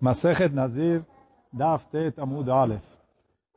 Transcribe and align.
Masechet 0.00 0.48
Nazir, 0.54 1.04
Daf 1.52 1.86
Tet 1.88 2.18
Amud 2.18 2.48
Aleph. 2.48 2.82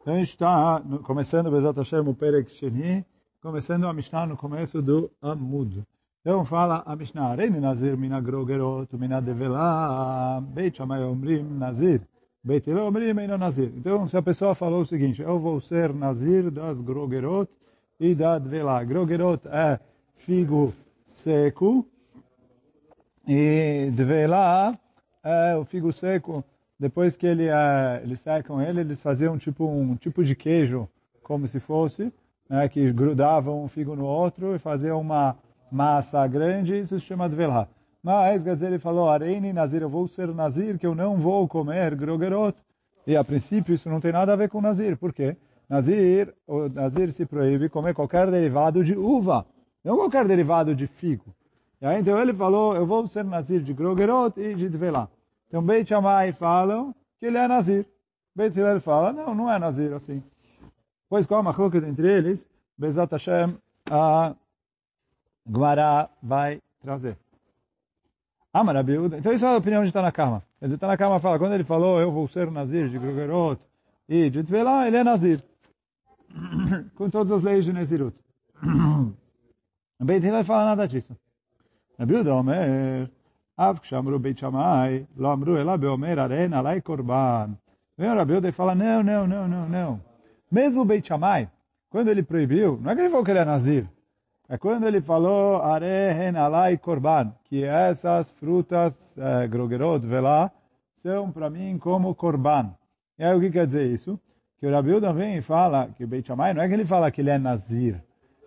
Então 0.01 0.19
está 0.19 0.83
começando, 1.03 1.49
Bezat 1.49 1.77
Hashem, 1.77 2.01
o 2.01 2.13
Perek 2.13 2.51
Sheni, 2.51 3.05
começando 3.41 3.87
a 3.87 3.93
Mishnah 3.93 4.25
no 4.25 4.35
começo 4.35 4.81
do 4.81 5.09
Amud. 5.21 5.81
Então 6.19 6.43
fala 6.43 6.83
a 6.85 6.95
Mishnah, 6.97 7.35
Reine 7.35 7.61
Nazir 7.61 7.97
mina 7.97 8.19
grogerot, 8.19 8.93
mina 8.97 9.21
devela, 9.21 10.41
Beit 10.41 10.75
Shammai 10.75 11.01
Omrim 11.03 11.43
Nazir, 11.43 12.01
Beit 12.43 12.69
Hillel 12.69 12.87
Omrim 12.87 13.17
Eino 13.17 13.37
Nazir. 13.37 13.71
Então 13.77 14.05
se 14.09 14.17
a 14.17 14.21
pessoa 14.21 14.53
falou 14.53 14.81
o 14.81 14.85
seguinte, 14.85 15.21
eu 15.21 15.39
vou 15.39 15.61
ser 15.61 15.93
Nazir 15.93 16.51
das 16.51 16.81
grogerot 16.81 17.49
e 17.97 18.13
da 18.13 18.37
devela. 18.37 18.83
Grogerot 18.83 19.47
é 19.47 19.79
figo 20.15 20.73
seco 21.05 21.85
e 23.25 23.89
devela 23.93 24.77
é 25.23 25.55
o 25.55 25.63
figo 25.65 25.91
seco, 25.93 26.43
depois 26.79 27.15
que 27.15 27.25
ele, 27.25 27.47
é, 27.47 28.01
eles 28.03 28.19
secam 28.21 28.61
ele, 28.61 28.81
eles 28.81 29.01
faziam 29.01 29.37
tipo 29.37 29.65
um 29.65 29.95
tipo 29.95 30.23
de 30.23 30.35
queijo, 30.35 30.87
como 31.21 31.47
se 31.47 31.59
fosse, 31.59 32.11
né, 32.49 32.67
que 32.67 32.91
grudavam 32.91 33.63
um 33.63 33.67
figo 33.67 33.95
no 33.95 34.05
outro 34.05 34.55
e 34.55 34.59
faziam 34.59 34.99
uma 34.99 35.37
massa 35.71 36.25
grande, 36.27 36.77
isso 36.77 36.99
se 36.99 37.05
chama 37.05 37.29
dvelá. 37.29 37.67
Mas, 38.03 38.43
quer 38.43 38.61
ele 38.61 38.77
falou, 38.79 39.09
Areini 39.09 39.53
Nazir, 39.53 39.81
eu 39.81 39.89
vou 39.89 40.07
ser 40.09 40.27
Nazir, 40.27 40.77
que 40.77 40.85
eu 40.85 40.93
não 40.93 41.15
vou 41.15 41.47
comer 41.47 41.95
grogerot. 41.95 42.57
E, 43.07 43.15
a 43.15 43.23
princípio, 43.23 43.73
isso 43.73 43.89
não 43.89 44.01
tem 44.01 44.11
nada 44.11 44.33
a 44.33 44.35
ver 44.35 44.49
com 44.49 44.59
Nazir. 44.59 44.97
Por 44.97 45.13
quê? 45.13 45.37
Nazir, 45.69 46.33
o 46.45 46.67
Nazir 46.67 47.13
se 47.13 47.25
proíbe 47.25 47.69
comer 47.69 47.93
qualquer 47.93 48.29
derivado 48.29 48.83
de 48.83 48.93
uva, 48.93 49.45
não 49.83 49.95
qualquer 49.95 50.27
derivado 50.27 50.75
de 50.75 50.85
figo. 50.85 51.33
E 51.83 51.85
aí, 51.85 51.99
então 51.99 52.17
ele 52.17 52.33
falou, 52.33 52.73
eu 52.77 52.85
vou 52.85 53.05
ser 53.09 53.25
Nazir 53.25 53.61
de 53.61 53.73
Grogerot 53.73 54.39
e 54.39 54.55
de 54.55 54.69
Dvelá. 54.69 55.09
Então 55.49 55.61
Beit 55.61 55.89
Shammai 55.89 56.31
falam 56.31 56.95
que 57.19 57.25
ele 57.25 57.37
é 57.37 57.45
Nazir. 57.45 57.85
Beit 58.33 58.57
Hillel 58.57 58.79
fala, 58.79 59.11
não, 59.11 59.35
não 59.35 59.51
é 59.51 59.59
Nazir 59.59 59.91
assim. 59.91 60.23
Pois 61.09 61.25
qual 61.25 61.41
a 61.41 61.43
machloket 61.43 61.83
entre 61.83 62.09
eles? 62.09 62.47
Bezat 62.77 63.11
Hashem, 63.11 63.57
a 63.91 64.33
Gemara 65.45 66.09
vai 66.21 66.61
trazer. 66.81 67.17
Amar 68.53 68.77
Abiuda. 68.77 69.17
Então 69.17 69.33
isso 69.33 69.43
é 69.43 69.49
a 69.49 69.57
opinião 69.57 69.83
de 69.83 69.91
Tanakama. 69.91 70.41
Quer 70.59 70.67
dizer, 70.67 70.77
Tanakama 70.77 71.19
fala, 71.19 71.37
quando 71.37 71.51
ele 71.51 71.65
falou, 71.65 71.99
eu 71.99 72.09
vou 72.13 72.29
ser 72.29 72.49
Nazir 72.49 72.87
de 72.87 72.97
Grogerot 72.97 73.61
e 74.07 74.29
de 74.29 74.41
Dvelá, 74.41 74.87
ele 74.87 74.95
é 74.95 75.03
Nazir. 75.03 75.43
Com 76.95 77.09
todas 77.09 77.33
as 77.33 77.43
leis 77.43 77.65
de 77.65 77.73
Nazirut. 77.73 78.15
Beit 79.99 80.25
Hillel 80.25 80.45
fala 80.45 80.63
nada 80.63 80.87
disso. 80.87 81.13
רבי 82.00 82.14
יהודה 82.14 82.32
אומר, 82.32 83.04
אף 83.56 83.78
כשאמרו 83.78 84.18
בית 84.18 84.38
שמאי, 84.38 85.04
לא 85.16 85.32
אמרו 85.32 85.56
אלא 85.56 85.76
באומר, 85.76 86.20
הראין 86.20 86.52
עלי 86.52 86.80
קורבן. 86.80 87.52
Vem 87.98 88.12
o 88.12 88.14
Rabi 88.14 88.52
fala, 88.52 88.76
não, 88.76 89.02
não, 89.02 89.26
não, 89.26 89.48
não, 89.48 89.68
não. 89.68 90.00
Mesmo 90.52 90.82
o 90.82 90.84
Beit 90.84 91.08
Shammai, 91.08 91.50
quando 91.90 92.08
ele 92.08 92.22
proibiu, 92.22 92.78
não 92.80 92.92
é 92.92 92.94
que 92.94 93.00
ele 93.00 93.10
falou 93.10 93.24
que 93.24 93.32
ele 93.32 93.40
é 93.40 93.44
nazir, 93.44 93.90
é 94.48 94.56
quando 94.56 94.86
ele 94.86 95.00
falou, 95.00 95.60
arehen 95.60 96.36
alai 96.36 96.78
korban, 96.78 97.34
que 97.44 97.64
essas 97.64 98.30
frutas, 98.30 99.18
eh, 99.18 99.48
grogerot, 99.48 100.06
velá, 100.06 100.50
são 101.02 101.32
para 101.32 101.50
mim 101.50 101.76
como 101.76 102.14
korban. 102.14 102.72
E 103.18 103.24
aí 103.24 103.36
o 103.36 103.40
que 103.40 103.50
quer 103.50 103.66
dizer 103.66 103.86
isso? 103.86 104.18
Que 104.60 104.66
o 104.68 104.70
Rabi 104.70 104.92
vem 105.14 105.38
e 105.38 105.42
fala 105.42 105.88
que 105.88 106.04
o 106.04 106.06
Beit 106.06 106.28
Shammai, 106.28 106.54
não 106.54 106.62
é 106.62 106.68
que 106.68 106.74
ele 106.74 106.86
fala 106.86 107.10
que 107.10 107.20
ele 107.20 107.30
é 107.30 107.38
nazir, 107.38 108.00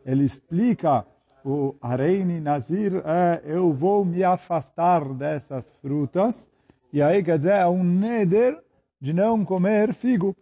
ele 0.06 0.24
explica 0.24 1.06
o 1.47 1.77
Areini 1.81 2.41
Nazir 2.41 3.01
é 3.07 3.41
eu 3.45 3.73
vou 3.73 4.05
me 4.05 4.25
afastar 4.25 5.05
dessas 5.15 5.73
frutas, 5.77 6.51
e 6.93 7.01
aí 7.01 7.23
quer 7.23 7.39
dizer, 7.39 7.53
é 7.53 7.67
um 7.69 7.85
neder 7.85 8.61
de 9.01 9.13
não 9.13 9.45
comer 9.45 9.95
figo, 9.95 10.37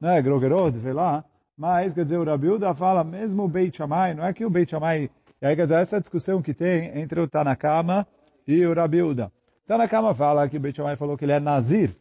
né, 0.00 0.22
grogerot, 0.22 0.78
vê 0.78 0.92
lá, 0.92 1.24
mas 1.56 1.92
quer 1.92 2.04
dizer, 2.04 2.18
o 2.18 2.24
Rabiuda 2.24 2.72
fala, 2.72 3.02
mesmo 3.02 3.42
o 3.42 3.48
Beit 3.48 3.76
Shammai, 3.76 4.14
não 4.14 4.24
é 4.24 4.32
que 4.32 4.44
o 4.44 4.50
Beit 4.50 4.70
Shammai, 4.70 5.10
e 5.42 5.46
aí 5.46 5.56
quer 5.56 5.62
dizer, 5.62 5.80
essa 5.80 5.98
discussão 5.98 6.40
que 6.40 6.54
tem 6.54 6.96
entre 6.96 7.20
o 7.20 7.26
Tanakama 7.26 8.06
e 8.46 8.64
o 8.64 8.72
Rabiuda. 8.72 9.32
Tanakama 9.66 10.14
fala 10.14 10.48
que 10.48 10.56
o 10.56 10.60
Beit 10.60 10.76
Shammai 10.76 10.94
falou 10.94 11.18
que 11.18 11.24
ele 11.24 11.32
é 11.32 11.40
Nazir, 11.40 11.96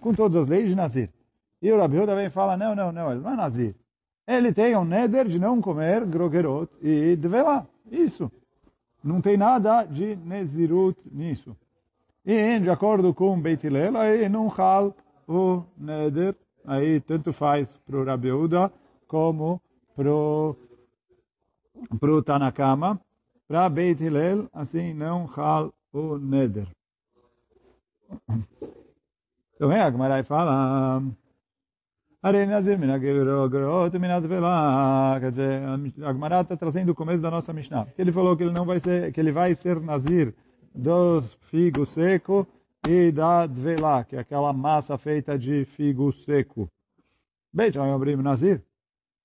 com 0.00 0.14
todas 0.14 0.36
as 0.36 0.46
leis 0.46 0.68
de 0.68 0.76
Nazir. 0.76 1.10
E 1.60 1.72
o 1.72 1.78
Rabiuda 1.80 2.14
vem 2.14 2.26
e 2.26 2.30
fala, 2.30 2.56
não, 2.56 2.76
não, 2.76 2.92
não, 2.92 3.10
ele 3.10 3.22
não 3.22 3.32
é 3.32 3.36
Nazir 3.36 3.74
ele 4.26 4.52
tem 4.52 4.76
um 4.76 4.84
neder 4.84 5.28
de 5.28 5.38
não 5.38 5.60
comer 5.60 6.04
grogerot 6.04 6.70
e 6.82 7.14
dvelá. 7.16 7.66
Isso. 7.90 8.30
Não 9.02 9.20
tem 9.20 9.36
nada 9.36 9.84
de 9.84 10.16
nezirut 10.16 10.98
nisso. 11.12 11.56
E, 12.24 12.58
de 12.58 12.68
acordo 12.68 13.14
com 13.14 13.40
Beit 13.40 13.64
Hillel, 13.64 13.96
aí 13.96 14.28
não 14.28 14.48
hal 14.48 14.92
o 15.28 15.62
neder, 15.76 16.34
aí 16.64 17.00
tanto 17.00 17.32
faz 17.32 17.68
para 17.86 17.96
o 17.96 18.04
Rabi 18.04 18.32
Uda 18.32 18.72
como 19.06 19.62
para 19.94 20.10
o 20.10 20.56
Tanakama. 22.24 23.00
Para 23.46 23.68
Beit 23.68 24.02
Hillel, 24.02 24.48
assim, 24.52 24.92
não 24.92 25.30
hal 25.36 25.72
o 25.92 26.18
neder. 26.18 26.66
Então, 29.54 29.70
é, 29.70 29.82
a 29.82 29.90
Gemara 29.90 30.24
fala... 30.24 31.00
Arei 32.26 32.44
Nazir 32.44 32.76
Minagrot 32.76 33.96
Minat 34.00 34.26
Velá. 34.26 35.16
Quer 35.20 35.30
dizer, 35.30 35.62
a 36.02 36.12
Gmará 36.12 36.40
está 36.40 36.56
trazendo 36.56 36.90
o 36.90 36.94
começo 36.94 37.22
da 37.22 37.30
nossa 37.30 37.52
Mishnah. 37.52 37.86
Ele 37.96 38.10
falou 38.10 38.36
que 38.36 38.42
ele 38.42 38.50
não 38.50 38.64
vai 38.64 38.80
ser, 38.80 39.12
que 39.12 39.20
ele 39.20 39.30
vai 39.30 39.54
ser 39.54 39.80
Nazir 39.80 40.34
do 40.74 41.22
figo 41.42 41.86
seco 41.86 42.44
e 42.84 43.12
da 43.12 43.46
Dvela, 43.46 44.02
que 44.02 44.16
é 44.16 44.18
aquela 44.18 44.52
massa 44.52 44.98
feita 44.98 45.38
de 45.38 45.66
figo 45.66 46.12
seco. 46.12 46.68
Beit 47.52 47.74
Shammai 47.74 47.94
Obrim 47.94 48.16
Nazir. 48.16 48.60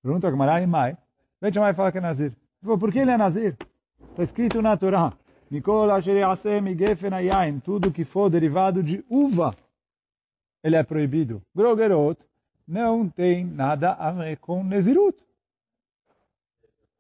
Pergunta 0.04 0.28
a 0.28 0.32
Gmará 0.32 0.62
e 0.62 0.68
Mai. 0.68 0.96
Beit 1.42 1.56
Shammai 1.56 1.74
fala 1.74 1.92
que 1.92 1.98
é 1.98 2.02
Nazir. 2.02 2.34
Ele 2.64 2.78
por 2.78 2.92
que 2.92 3.00
ele 3.00 3.10
é 3.10 3.18
Nazir? 3.18 3.58
Está 4.12 4.22
escrito 4.22 4.62
na 4.62 4.78
Torá. 4.78 5.12
Nicola 5.50 5.98
asem 5.98 6.78
Gefen 6.78 7.16
Ayain. 7.16 7.62
Tudo 7.62 7.90
que 7.90 8.06
for 8.06 8.30
derivado 8.30 8.84
de 8.84 9.04
uva, 9.10 9.56
ele 10.64 10.76
é 10.76 10.84
proibido. 10.84 11.42
Grogerot 11.56 12.20
não 12.68 13.08
tem 13.08 13.46
nada 13.46 13.94
a 13.94 14.12
ver 14.12 14.38
com 14.38 14.64
Nezirut. 14.64 15.18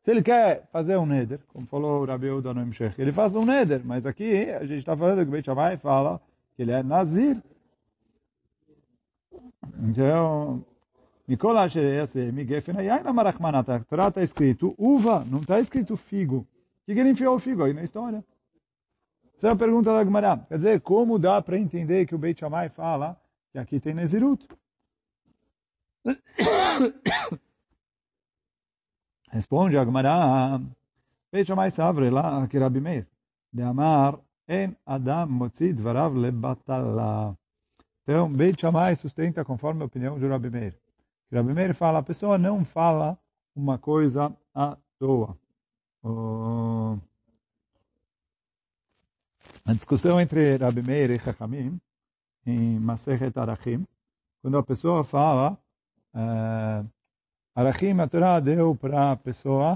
Se 0.04 0.10
ele 0.10 0.24
quer 0.24 0.68
fazer 0.72 0.98
um 0.98 1.06
neder, 1.06 1.40
como 1.50 1.68
falou 1.68 2.02
o 2.02 2.06
Rabi 2.06 2.30
Uda 2.30 2.54
no 2.54 2.64
Imshech, 2.64 3.00
ele 3.00 3.12
faz 3.12 3.36
um 3.36 3.46
neder, 3.46 3.82
mas 3.86 4.06
aqui 4.06 4.50
a 4.50 4.66
gente 4.66 4.80
está 4.80 4.98
falando 4.98 5.22
que 5.22 5.28
o 5.28 5.32
Beit 5.32 5.46
Shammai 5.46 5.78
fala 5.78 6.20
que 6.56 6.64
ele 6.64 6.72
é 6.72 6.82
Nazir. 6.82 7.38
Então, 9.80 10.66
Nikola 11.28 11.70
Shereyase, 11.70 12.32
Migefen 12.32 12.78
Ayaina 12.78 13.14
Marachmanata. 13.14 13.76
A 13.76 13.80
Torá 13.82 14.08
está 14.08 14.24
escrito 14.24 14.74
uva, 14.76 15.24
não 15.24 15.40
está 15.40 15.60
escrito 15.60 15.96
figo. 15.96 16.48
O 16.82 16.86
que, 16.86 17.00
ele 17.00 17.12
enfiou 17.12 17.36
o 17.36 17.40
figo 17.40 17.64
aí 17.64 17.74
na 17.74 17.84
história? 17.84 18.24
Essa 19.38 19.50
é 19.50 19.52
a 19.52 19.56
pergunta 19.56 19.94
da 19.94 20.04
Gemara. 20.04 20.38
Quer 20.50 20.56
dizer, 20.56 20.82
como 20.82 21.20
dá 21.20 21.42
para 21.42 21.60
entender 21.60 22.08
que 22.08 22.16
o 22.16 22.18
Beit 22.18 22.40
Shammai 22.40 22.70
fala 22.70 23.16
que 23.52 23.60
aqui 23.60 23.80
tem 23.80 23.94
Nezirut? 23.94 24.48
Responde 29.30 29.78
a 29.78 29.86
Gemara, 29.86 30.60
Veja 31.32 31.56
mais 31.56 31.74
savre 31.74 32.10
lá 32.10 32.46
que 32.48 32.60
Rabi 32.60 32.82
Meir, 32.82 33.08
de 33.54 33.64
Amar, 33.64 34.20
en 34.48 34.76
Adam 34.86 35.28
motzi 35.30 35.72
dvarav 35.74 36.14
lebatala. 36.14 37.38
Então, 38.04 38.30
Beit 38.30 38.60
Shammai 38.60 38.96
sustenta 38.98 39.46
conforme 39.46 39.84
a 39.84 39.86
opinião 39.86 40.20
de 40.20 40.28
Rabi 40.28 40.50
Meir. 40.50 40.78
Rabi 41.32 41.54
Meir 41.54 41.74
fala, 41.74 42.00
a 42.00 42.04
pessoa 42.04 42.38
não 42.38 42.66
fala 42.66 43.18
uma 43.56 43.78
coisa 43.78 44.36
à 44.54 44.78
toa. 45.00 45.38
Oh. 46.04 46.98
A 49.64 49.74
discussão 49.74 50.20
entre 50.20 50.58
Rabi 50.58 50.82
Meir 50.82 51.12
e 51.12 51.20
Chachamim, 51.20 51.80
em 52.46 52.78
Masechet 52.80 53.38
Arachim, 53.40 53.88
quando 54.42 54.58
a 54.58 54.64
pessoa 54.64 55.04
fala 55.06 55.58
Uh, 56.14 56.88
Arachim, 57.56 58.00
a 58.00 58.08
Torá 58.08 58.40
deu 58.40 58.76
para 58.76 59.12
a 59.12 59.16
pessoa, 59.16 59.74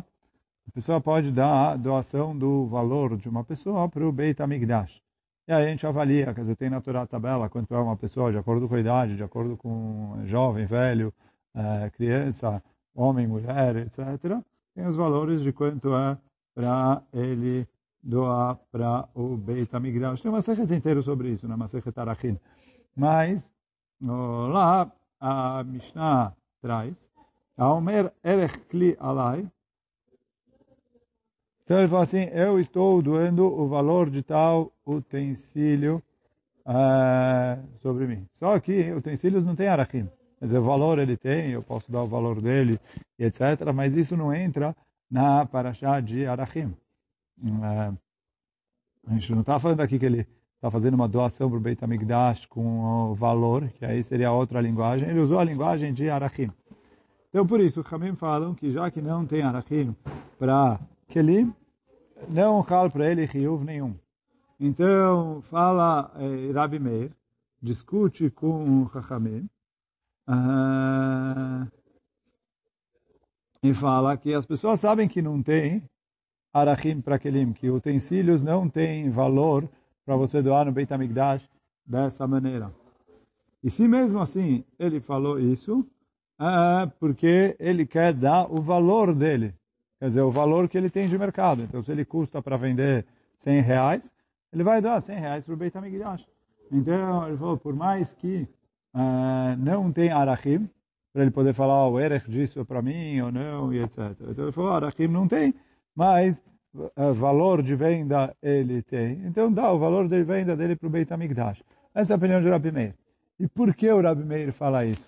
a 0.67 0.71
pessoa 0.71 1.01
pode 1.01 1.31
dar 1.31 1.71
a 1.71 1.75
doação 1.75 2.37
do 2.37 2.65
valor 2.67 3.17
de 3.17 3.27
uma 3.27 3.43
pessoa 3.43 3.89
para 3.89 4.05
o 4.05 4.11
Beit 4.11 4.41
HaMikdash. 4.41 5.01
E 5.47 5.51
aí 5.53 5.65
a 5.65 5.69
gente 5.69 5.85
avalia, 5.85 6.33
quer 6.33 6.41
dizer, 6.41 6.55
tem 6.55 6.69
na 6.69 6.81
Torá 6.81 7.03
a 7.03 7.07
tabela 7.07 7.49
quanto 7.49 7.73
é 7.75 7.79
uma 7.79 7.95
pessoa, 7.95 8.31
de 8.31 8.37
acordo 8.37 8.67
com 8.67 8.75
a 8.75 8.79
idade, 8.79 9.15
de 9.15 9.23
acordo 9.23 9.55
com 9.57 10.21
jovem, 10.25 10.65
velho, 10.65 11.13
uh, 11.53 11.91
criança, 11.91 12.63
homem, 12.93 13.27
mulher, 13.27 13.75
etc. 13.75 14.41
Tem 14.73 14.85
os 14.85 14.95
valores 14.95 15.41
de 15.41 15.51
quanto 15.51 15.93
é 15.95 16.17
para 16.53 17.03
ele 17.13 17.67
doar 18.01 18.57
para 18.71 19.07
o 19.13 19.35
Beit 19.35 19.75
HaMikdash. 19.75 20.21
Tem 20.21 20.31
uma 20.31 20.41
série 20.41 20.61
inteira 20.61 21.01
sobre 21.01 21.29
isso, 21.29 21.47
na 21.47 21.57
Masechet 21.57 21.97
Arachim. 21.99 22.39
Mas, 22.95 23.51
lá, 24.01 24.91
a 25.27 25.63
Mishnah 25.63 26.35
traz, 26.61 26.93
Aomer 27.57 28.13
Erech 28.23 28.59
Kli 28.69 28.95
Alai. 28.99 29.49
Então 31.63 31.79
ele 31.79 31.87
fala 31.87 32.03
assim, 32.03 32.25
eu 32.25 32.59
estou 32.59 33.01
doando 33.01 33.43
o 33.43 33.67
valor 33.67 34.07
de 34.11 34.21
tal 34.21 34.71
utensílio 34.85 35.99
uh, 36.63 37.79
sobre 37.79 38.05
mim. 38.05 38.27
Só 38.37 38.59
que 38.59 38.91
utensílios 38.91 39.43
não 39.43 39.55
tem 39.55 39.67
arachim. 39.67 40.07
Quer 40.37 40.45
dizer, 40.45 40.59
o 40.59 40.63
valor 40.63 40.99
ele 40.99 41.17
tem, 41.17 41.49
eu 41.49 41.63
posso 41.63 41.91
dar 41.91 42.03
o 42.03 42.07
valor 42.07 42.39
dele, 42.39 42.79
etc. 43.17 43.41
Mas 43.73 43.95
isso 43.95 44.15
não 44.15 44.31
entra 44.31 44.75
na 45.09 45.43
paraxá 45.43 45.99
de 46.01 46.27
arachim. 46.27 46.71
Uh, 47.41 47.97
a 49.07 49.13
gente 49.13 49.31
não 49.31 49.41
está 49.41 49.57
falando 49.57 49.81
aqui 49.81 49.97
que 49.97 50.05
ele 50.05 50.27
está 50.65 50.71
fazendo 50.71 50.95
uma 50.95 51.07
doação 51.07 51.47
para 51.47 51.57
o 51.57 51.61
Beit 51.61 51.83
HaMikdash 51.83 52.47
com 52.47 53.13
valor, 53.13 53.69
que 53.77 53.85
aí 53.85 54.01
seria 54.01 54.31
outra 54.31 54.59
linguagem. 54.59 55.07
Ele 55.07 55.19
usou 55.19 55.37
a 55.37 55.43
linguagem 55.43 55.93
de 55.93 56.09
arachim. 56.09 56.49
Então, 57.29 57.45
por 57.45 57.59
isso, 57.59 57.81
os 57.81 57.93
Hamim 57.93 58.15
falam 58.15 58.55
que 58.55 58.71
já 58.71 58.89
que 58.89 58.99
não 58.99 59.27
tem 59.27 59.43
arachim 59.43 59.95
para 60.39 60.79
Kelim, 61.07 61.53
não 62.27 62.63
cal 62.63 62.89
para 62.89 63.11
ele 63.11 63.25
riuv 63.25 63.63
nenhum. 63.63 63.93
Então, 64.59 65.43
fala 65.51 66.11
eh, 66.17 66.51
Rabi 66.51 66.79
Meir, 66.79 67.11
discute 67.61 68.31
com 68.31 68.81
o 68.81 68.85
uh, 68.85 68.89
e 73.61 73.71
fala 73.71 74.17
que 74.17 74.33
as 74.33 74.47
pessoas 74.47 74.79
sabem 74.79 75.07
que 75.07 75.21
não 75.21 75.43
tem 75.43 75.83
arachim 76.51 77.01
para 77.01 77.19
kelim, 77.19 77.53
que 77.53 77.69
utensílios 77.69 78.41
não 78.41 78.67
têm 78.67 79.11
valor 79.11 79.69
para 80.05 80.15
você 80.15 80.41
doar 80.41 80.65
no 80.65 80.71
Beit 80.71 80.93
HaMikdash 80.93 81.49
dessa 81.85 82.27
maneira. 82.27 82.71
E 83.63 83.69
se 83.69 83.87
mesmo 83.87 84.19
assim 84.19 84.63
ele 84.77 84.99
falou 84.99 85.39
isso, 85.39 85.85
é 86.39 86.85
porque 86.99 87.55
ele 87.59 87.85
quer 87.85 88.13
dar 88.13 88.51
o 88.51 88.61
valor 88.61 89.13
dele. 89.13 89.53
Quer 89.99 90.09
dizer, 90.09 90.21
o 90.21 90.31
valor 90.31 90.67
que 90.67 90.77
ele 90.77 90.89
tem 90.89 91.07
de 91.07 91.17
mercado. 91.17 91.63
Então, 91.63 91.81
se 91.81 91.91
ele 91.91 92.05
custa 92.05 92.41
para 92.41 92.57
vender 92.57 93.05
100 93.39 93.61
reais, 93.61 94.13
ele 94.51 94.63
vai 94.63 94.81
dar 94.81 95.01
100 95.01 95.19
reais 95.19 95.45
para 95.45 95.53
o 95.53 95.57
Beit 95.57 95.75
HaMikdash. 95.77 96.27
Então, 96.71 97.27
ele 97.27 97.37
falou, 97.37 97.57
por 97.57 97.73
mais 97.73 98.13
que 98.13 98.47
uh, 98.93 99.57
não 99.57 99.91
tem 99.91 100.11
arachim, 100.11 100.69
para 101.13 101.21
ele 101.21 101.31
poder 101.31 101.53
falar 101.53 101.87
o 101.87 101.99
erech 101.99 102.29
disso 102.29 102.65
para 102.65 102.81
mim 102.81 103.21
ou 103.21 103.31
não, 103.31 103.73
e 103.73 103.79
etc. 103.79 103.97
Então, 104.29 104.45
ele 104.45 104.51
falou, 104.51 104.71
arachim 104.71 105.07
não 105.07 105.27
tem, 105.27 105.53
mas 105.95 106.43
valor 107.13 107.61
de 107.61 107.75
venda 107.75 108.35
ele 108.41 108.81
tem. 108.81 109.25
Então, 109.25 109.51
dá 109.51 109.71
o 109.71 109.79
valor 109.79 110.07
de 110.07 110.23
venda 110.23 110.55
dele 110.55 110.75
para 110.75 110.87
o 110.87 110.89
Beit 110.89 111.11
HaMikdash. 111.13 111.63
Essa 111.93 112.13
é 112.13 112.15
a 112.15 112.17
opinião 112.17 112.41
de 112.41 112.49
Rabi 112.49 112.71
Meir. 112.71 112.95
E 113.39 113.47
por 113.47 113.73
que 113.73 113.89
o 113.89 114.01
Rabi 114.01 114.23
Meir 114.23 114.51
fala 114.51 114.85
isso? 114.85 115.05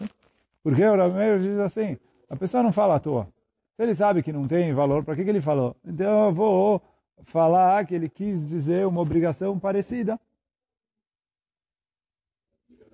Porque 0.63 0.83
o 0.83 0.95
Rabi 0.95 1.15
Meir 1.15 1.39
diz 1.39 1.59
assim, 1.59 1.97
a 2.29 2.35
pessoa 2.35 2.63
não 2.63 2.71
fala 2.71 2.95
à 2.95 2.99
toa. 2.99 3.27
Se 3.75 3.83
ele 3.83 3.93
sabe 3.93 4.23
que 4.23 4.33
não 4.33 4.47
tem 4.47 4.73
valor, 4.73 5.03
para 5.03 5.15
que, 5.15 5.23
que 5.23 5.29
ele 5.29 5.41
falou? 5.41 5.75
Então 5.85 6.25
eu 6.25 6.33
vou 6.33 6.81
falar 7.25 7.85
que 7.85 7.93
ele 7.93 8.09
quis 8.09 8.45
dizer 8.45 8.85
uma 8.87 9.01
obrigação 9.01 9.59
parecida. 9.59 10.19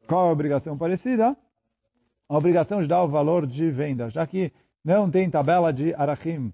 Qual 0.08 0.26
é 0.26 0.30
a 0.30 0.32
obrigação 0.32 0.78
parecida? 0.78 1.38
A 2.28 2.38
obrigação 2.38 2.82
de 2.82 2.88
dar 2.88 3.04
o 3.04 3.08
valor 3.08 3.48
de 3.48 3.70
venda, 3.72 4.10
já 4.10 4.26
que 4.28 4.52
não 4.84 5.10
tem 5.10 5.30
tabela 5.30 5.72
de 5.72 5.94
arachim. 5.94 6.52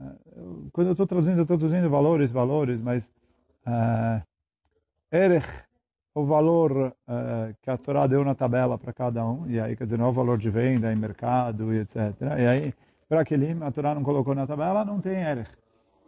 Eh, 0.00 0.06
quando 0.72 0.88
eu 0.88 0.92
estou 0.92 1.06
traduzindo, 1.06 1.38
eu 1.38 1.42
estou 1.42 1.58
traduzindo 1.58 1.90
valores, 1.90 2.32
valores, 2.32 2.80
mas 2.80 3.12
uh, 3.66 4.22
erech, 5.12 5.46
o 6.14 6.24
valor 6.24 6.72
uh, 7.08 7.54
que 7.62 7.70
a 7.70 7.76
Torá 7.76 8.06
deu 8.06 8.24
na 8.24 8.34
tabela 8.34 8.78
para 8.78 8.92
cada 8.92 9.24
um, 9.24 9.48
e 9.48 9.60
aí 9.60 9.76
quer 9.76 9.84
dizer, 9.84 9.98
não 9.98 10.06
é 10.06 10.08
o 10.08 10.12
valor 10.12 10.38
de 10.38 10.50
venda 10.50 10.92
em 10.92 10.96
mercado 10.96 11.72
e 11.74 11.80
etc. 11.80 11.96
E 12.38 12.46
aí 12.46 12.74
para 13.08 13.24
Kelim, 13.24 13.62
a 13.62 13.72
Torá 13.72 13.94
não 13.94 14.04
colocou 14.04 14.34
na 14.36 14.46
tabela, 14.46 14.84
não 14.84 15.00
tem 15.00 15.20
Erech. 15.20 15.50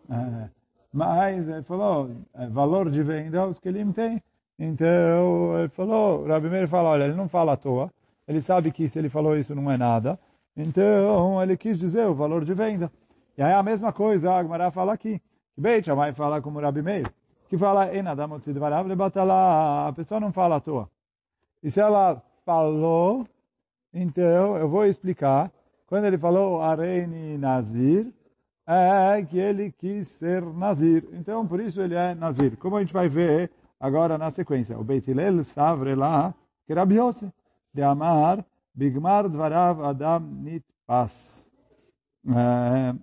É, 0.08 0.48
mas 0.92 1.48
ele 1.48 1.62
falou, 1.62 2.10
é, 2.34 2.46
valor 2.46 2.90
de 2.90 3.02
venda 3.02 3.46
os 3.46 3.58
Kelim 3.58 3.90
tem. 3.92 4.22
Então 4.58 5.58
ele 5.58 5.68
falou, 5.70 6.24
Rabi 6.24 6.48
Meir 6.48 6.68
fala, 6.68 6.90
olha, 6.90 7.04
ele 7.04 7.14
não 7.14 7.28
fala 7.28 7.54
à 7.54 7.56
toa, 7.56 7.90
ele 8.26 8.40
sabe 8.40 8.70
que 8.70 8.88
se 8.88 8.98
ele 9.00 9.08
falou 9.08 9.36
isso 9.36 9.54
não 9.54 9.70
é 9.70 9.76
nada, 9.76 10.18
então 10.56 11.42
ele 11.42 11.56
quis 11.56 11.78
dizer 11.78 12.06
o 12.06 12.14
valor 12.14 12.44
de 12.44 12.54
venda. 12.54 12.90
E 13.36 13.42
aí 13.42 13.52
a 13.52 13.62
mesma 13.62 13.92
coisa 13.92 14.30
a 14.30 14.38
Agmará 14.38 14.70
fala 14.70 14.92
aqui, 14.92 15.20
que 15.54 15.60
Beit 15.60 15.86
Shammai 15.86 16.12
fala 16.12 16.40
como 16.42 16.60
Rabi 16.60 16.82
Meir, 16.82 17.10
que 17.48 17.56
fala, 17.56 17.88
a 19.88 19.92
pessoa 19.92 20.20
não 20.20 20.32
fala 20.32 20.56
à 20.56 20.60
toa. 20.60 20.88
E 21.62 21.70
se 21.70 21.80
ela 21.80 22.22
falou, 22.44 23.26
então 23.92 24.56
eu 24.56 24.68
vou 24.68 24.84
explicar 24.86 25.50
quando 25.86 26.06
ele 26.06 26.16
falou 26.16 26.62
Areini 26.62 27.36
Nazir, 27.36 28.12
é 28.66 29.22
que 29.22 29.38
ele 29.38 29.70
quis 29.70 30.08
ser 30.08 30.42
Nazir. 30.42 31.06
Então, 31.12 31.46
por 31.46 31.60
isso 31.60 31.82
ele 31.82 31.94
é 31.94 32.14
Nazir. 32.14 32.56
Como 32.56 32.76
a 32.76 32.80
gente 32.80 32.94
vai 32.94 33.08
ver 33.08 33.50
agora 33.78 34.16
na 34.16 34.30
sequência. 34.30 34.78
O 34.78 34.84
Beit 34.84 35.10
Hillel 35.10 35.44
Savre 35.44 35.94
lá, 35.94 36.34
que 36.66 36.72
Rabi 36.72 36.94
Yossi, 36.94 37.30
de 37.74 37.82
Amar, 37.82 38.42
Bigmar 38.74 39.28
Dvarav 39.28 39.84
Adam 39.84 40.20
Nitpas. 40.20 41.46
É, 42.26 42.94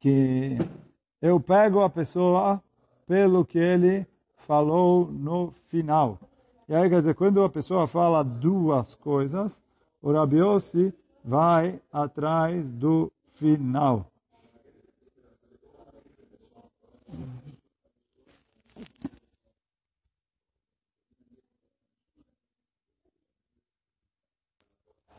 que 0.00 0.58
eu 1.20 1.40
pego 1.40 1.82
a 1.82 1.90
pessoa 1.90 2.62
pelo 3.06 3.44
que 3.44 3.58
ele 3.58 4.06
falou 4.36 5.10
no 5.10 5.50
final. 5.68 6.18
E 6.68 6.74
aí, 6.74 6.88
quer 6.88 7.00
dizer, 7.00 7.14
quando 7.14 7.42
a 7.42 7.48
pessoa 7.48 7.86
fala 7.86 8.22
duas 8.22 8.94
coisas, 8.94 9.60
o 10.00 10.12
Rabi 10.12 10.36
Yossi 10.36 10.94
vai 11.24 11.80
atrás 11.92 12.64
do 12.72 13.12
final. 13.32 14.10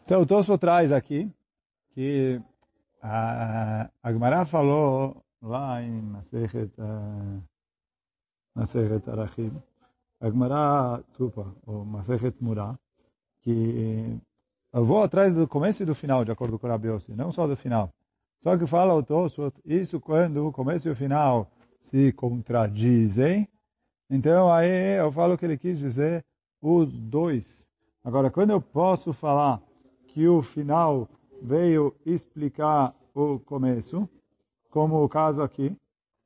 Então, 0.03 0.21
o 0.21 0.25
Tosfo 0.25 0.55
traz 0.55 0.91
aqui 0.91 1.31
que 1.95 2.39
a 3.07 3.89
Agmará 4.01 4.45
falou 4.45 5.23
lá 5.39 5.81
em 5.81 6.01
Masechet, 6.01 6.71
uh, 6.79 7.43
Masechet 8.55 9.07
Arachim, 9.07 9.51
Agmará 10.19 11.03
Tupa, 11.13 11.55
ou 11.67 11.85
Masechet 11.85 12.35
Murá, 12.41 12.75
que 13.41 14.19
eu 14.73 14.83
vou 14.83 15.03
atrás 15.03 15.35
do 15.35 15.47
começo 15.47 15.83
e 15.83 15.85
do 15.85 15.93
final, 15.93 16.25
de 16.25 16.31
acordo 16.31 16.57
com 16.57 16.65
o 16.65 16.69
Rabi 16.69 16.87
Yossi, 16.87 17.13
não 17.13 17.31
só 17.31 17.45
do 17.45 17.55
final. 17.55 17.89
Só 18.41 18.57
que 18.57 18.65
fala 18.65 18.95
o 18.95 19.03
Tosfot, 19.03 19.55
isso 19.63 19.99
quando 19.99 20.47
o 20.47 20.51
começo 20.51 20.87
e 20.87 20.91
o 20.91 20.95
final 20.95 21.47
se 21.81 22.11
contradizem, 22.13 23.47
então 24.09 24.51
aí 24.51 24.97
eu 24.97 25.11
falo 25.11 25.37
que 25.37 25.45
ele 25.45 25.57
quis 25.57 25.77
dizer 25.77 26.25
os 26.59 26.91
dois. 26.91 27.67
Agora, 28.03 28.31
quando 28.31 28.49
eu 28.49 28.61
posso 28.61 29.13
falar 29.13 29.61
que 30.07 30.27
o 30.27 30.41
final 30.41 31.07
veio 31.45 31.95
explicar 32.05 32.93
o 33.13 33.39
começo, 33.39 34.09
como 34.69 35.03
o 35.03 35.07
caso 35.07 35.41
aqui, 35.41 35.75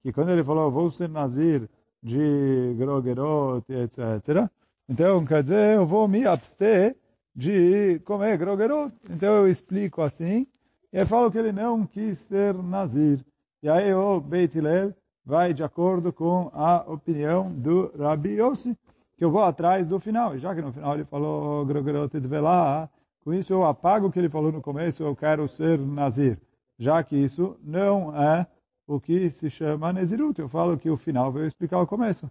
que 0.01 0.11
quando 0.11 0.29
ele 0.29 0.43
falou, 0.43 0.71
vou 0.71 0.89
ser 0.89 1.09
nazir 1.09 1.69
de 2.01 2.73
grogerot, 2.77 3.65
etc. 3.69 4.49
Então, 4.88 5.23
quer 5.25 5.43
dizer, 5.43 5.75
eu 5.75 5.85
vou 5.85 6.07
me 6.07 6.25
abster 6.25 6.95
de 7.35 7.99
comer 8.05 8.38
grogerot. 8.38 8.91
Então 9.09 9.33
eu 9.33 9.47
explico 9.47 10.01
assim, 10.01 10.47
e 10.91 10.97
eu 10.97 11.05
falo 11.05 11.31
que 11.31 11.38
ele 11.38 11.51
não 11.51 11.85
quis 11.85 12.17
ser 12.17 12.53
nazir. 12.55 13.23
E 13.61 13.69
aí 13.69 13.93
o 13.93 14.19
Beit 14.19 14.57
Hillel 14.57 14.93
vai 15.25 15.53
de 15.53 15.63
acordo 15.63 16.11
com 16.11 16.49
a 16.53 16.83
opinião 16.88 17.51
do 17.51 17.91
Rabi 17.97 18.39
Yossi, 18.39 18.75
que 19.17 19.23
eu 19.23 19.29
vou 19.29 19.43
atrás 19.43 19.88
do 19.88 19.99
final. 19.99 20.35
E 20.35 20.39
já 20.39 20.55
que 20.55 20.61
no 20.61 20.73
final 20.73 20.95
ele 20.95 21.05
falou 21.05 21.65
grogerot 21.65 22.17
velar, 22.21 22.89
com 23.23 23.33
isso 23.33 23.53
eu 23.53 23.65
apago 23.65 24.07
o 24.07 24.11
que 24.11 24.19
ele 24.19 24.29
falou 24.29 24.51
no 24.51 24.61
começo, 24.61 25.03
eu 25.03 25.15
quero 25.15 25.47
ser 25.47 25.79
nazir. 25.79 26.39
Já 26.77 27.03
que 27.03 27.15
isso 27.15 27.57
não 27.61 28.15
é 28.15 28.47
o 28.88 28.99
que 28.99 29.29
se 29.29 29.49
chama 29.49 29.93
Nezirut. 29.93 30.39
Eu 30.39 30.49
falo 30.49 30.77
que 30.77 30.89
o 30.89 30.97
final 30.97 31.31
vai 31.31 31.45
explicar 31.45 31.79
o 31.79 31.88
começo. 31.88 32.29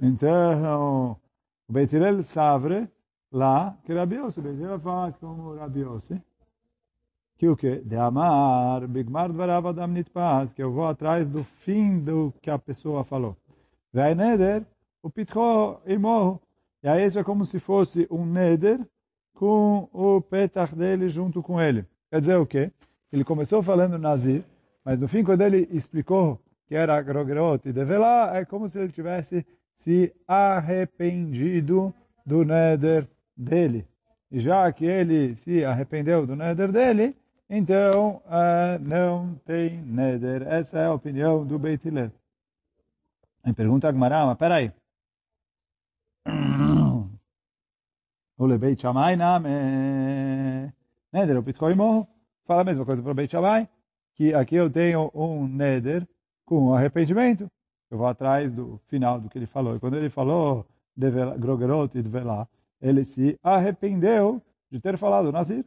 Então, 0.00 1.16
o 1.68 1.72
Beit 1.72 1.94
Hillel 1.94 2.22
Savre, 2.24 2.88
lá, 3.30 3.76
que 3.84 3.94
Rabi 3.94 4.16
Yossi, 4.16 4.40
o 4.40 4.42
Beit 4.42 4.60
Hillel 4.60 4.80
fala 4.80 5.12
como 5.12 5.54
Rabi 5.54 5.80
Yossi, 5.80 6.20
que 7.36 7.48
o 7.48 7.56
quê? 7.56 7.82
De 7.84 7.96
amar, 7.96 8.86
bigmar 8.88 9.30
dvarav 9.30 9.66
adam 9.66 9.88
nitpas, 9.88 10.52
que 10.52 10.62
eu 10.62 10.72
vou 10.72 10.86
atrás 10.86 11.28
do 11.28 11.44
fim 11.44 12.00
do 12.00 12.32
que 12.40 12.50
a 12.50 12.58
pessoa 12.58 13.04
falou. 13.04 13.36
Vai 13.92 14.14
neder, 14.14 14.62
o 15.02 15.10
pitcho 15.10 15.80
e 16.82 16.88
aí 16.88 17.04
isso 17.04 17.18
é 17.18 17.24
como 17.24 17.44
se 17.44 17.60
fosse 17.60 18.06
um 18.10 18.24
neder 18.24 18.80
com 19.34 19.88
o 19.92 20.20
petach 20.20 20.74
dele 20.74 21.08
junto 21.08 21.42
com 21.42 21.60
ele. 21.60 21.84
Quer 22.10 22.20
dizer 22.20 22.36
o 22.36 22.46
quê? 22.46 22.70
Ele 23.12 23.22
começou 23.24 23.62
falando 23.62 23.98
nazir, 23.98 24.42
mas 24.84 24.98
no 24.98 25.06
fim 25.06 25.22
quando 25.22 25.42
ele 25.42 25.68
explicou 25.70 26.40
que 26.66 26.74
era 26.74 27.00
grogrot 27.02 27.68
e 27.68 27.72
develá, 27.72 28.36
é 28.36 28.44
como 28.44 28.68
se 28.68 28.78
ele 28.78 28.92
tivesse 28.92 29.46
se 29.74 30.12
arrependido 30.26 31.92
do 32.24 32.44
neder 32.44 33.06
dele. 33.36 33.86
E 34.30 34.40
já 34.40 34.72
que 34.72 34.86
ele 34.86 35.34
se 35.34 35.64
arrependeu 35.64 36.26
do 36.26 36.34
neder 36.34 36.72
dele, 36.72 37.14
Então, 37.54 38.22
uh, 38.24 38.78
não 38.80 39.34
tem 39.44 39.76
neder. 39.82 40.40
Essa 40.48 40.78
é 40.78 40.86
a 40.86 40.94
opinião 40.94 41.44
do 41.44 41.58
Beit 41.58 41.86
Hillel. 41.86 42.10
Aí 43.44 43.52
pergunta 43.52 43.88
a 43.88 43.92
Gmará, 43.92 44.24
mas 44.26 44.38
peraí. 44.38 44.72
O 48.38 48.58
Beit 48.58 48.80
Shammai 48.80 49.14
name. 49.14 50.72
Neder, 51.12 51.38
o 51.38 51.76
morro. 51.76 52.08
Fala 52.44 52.62
a 52.62 52.64
mesma 52.64 52.84
coisa 52.84 53.00
para 53.00 53.12
o 53.12 53.14
Beit 53.14 53.30
Shammai, 53.30 53.68
que 54.14 54.34
aqui 54.34 54.56
eu 54.56 54.68
tenho 54.68 55.12
um 55.14 55.46
neder 55.46 56.08
com 56.44 56.74
arrependimento. 56.74 57.48
Eu 57.88 57.98
vou 57.98 58.06
atrás 58.06 58.52
do 58.52 58.80
final 58.88 59.20
do 59.20 59.28
que 59.28 59.38
ele 59.38 59.46
falou. 59.46 59.76
E 59.76 59.80
quando 59.80 59.96
ele 59.96 60.10
falou 60.10 60.66
de 60.96 61.08
Grogerot 61.38 61.96
e 61.96 62.02
de 62.02 62.08
Velá, 62.08 62.48
ele 62.80 63.04
se 63.04 63.38
arrependeu 63.44 64.42
de 64.70 64.80
ter 64.80 64.98
falado 64.98 65.30
Nazir. 65.30 65.64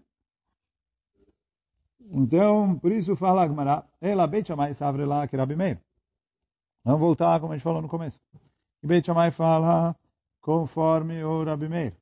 Então, 2.11 2.77
por 2.79 2.91
isso 2.91 3.15
fala 3.15 3.43
Agmará, 3.43 3.85
ela 4.01 4.27
Beit 4.27 4.47
Shammai 4.47 4.73
savre 4.73 5.05
lá 5.05 5.27
que 5.27 5.37
Rabi 5.37 5.55
Meir. 5.55 5.79
Vamos 6.85 6.99
voltar, 6.99 7.39
como 7.39 7.51
a 7.51 7.55
gente 7.55 7.63
falou 7.63 7.81
no 7.81 7.89
começo. 7.89 8.19
E 8.83 8.85
Beit 8.85 9.03
Shammai 9.07 9.31
fala 9.31 9.95
conforme 10.39 11.23
o 11.23 11.43
Rabi 11.43 11.67
Meir. 11.67 11.95